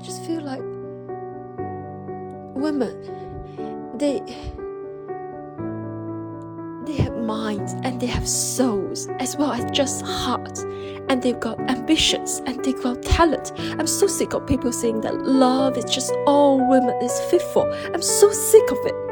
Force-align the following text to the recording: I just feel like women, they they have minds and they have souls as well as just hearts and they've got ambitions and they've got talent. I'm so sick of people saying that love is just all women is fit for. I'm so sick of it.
I 0.00 0.02
just 0.02 0.24
feel 0.24 0.40
like 0.40 0.62
women, 2.54 2.96
they 3.98 4.20
they 6.86 7.02
have 7.02 7.14
minds 7.18 7.74
and 7.82 8.00
they 8.00 8.06
have 8.06 8.26
souls 8.26 9.08
as 9.18 9.36
well 9.36 9.52
as 9.52 9.70
just 9.72 10.06
hearts 10.06 10.62
and 11.10 11.22
they've 11.22 11.38
got 11.38 11.60
ambitions 11.68 12.40
and 12.46 12.64
they've 12.64 12.82
got 12.82 13.02
talent. 13.02 13.52
I'm 13.78 13.86
so 13.86 14.06
sick 14.06 14.32
of 14.32 14.46
people 14.46 14.72
saying 14.72 15.02
that 15.02 15.20
love 15.20 15.76
is 15.76 15.84
just 15.84 16.14
all 16.26 16.66
women 16.66 16.94
is 17.02 17.20
fit 17.30 17.42
for. 17.52 17.70
I'm 17.92 18.00
so 18.00 18.32
sick 18.32 18.70
of 18.70 18.78
it. 18.86 19.09